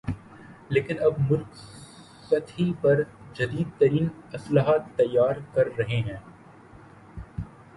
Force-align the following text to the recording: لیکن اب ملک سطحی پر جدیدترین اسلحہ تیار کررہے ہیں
لیکن 0.69 0.99
اب 0.99 1.19
ملک 1.21 1.55
سطحی 2.29 2.71
پر 2.81 3.01
جدیدترین 3.33 4.07
اسلحہ 4.33 4.77
تیار 4.95 5.35
کررہے 5.53 5.99
ہیں 6.01 6.17